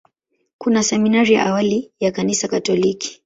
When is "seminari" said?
0.83-1.33